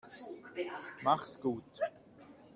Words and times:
Mach's 1.03 1.39
gut. 1.39 1.69